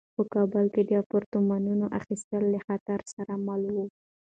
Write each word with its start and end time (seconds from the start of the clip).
په 0.15 0.23
کابل 0.33 0.65
کې 0.73 0.81
د 0.85 0.91
اپارتمانونو 1.03 1.85
اخیستل 1.99 2.43
له 2.53 2.59
خطر 2.67 2.99
سره 3.13 3.33
مل 3.45 3.63
وو. 3.75 3.85